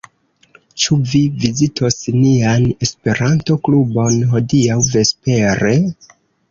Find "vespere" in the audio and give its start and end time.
4.93-5.81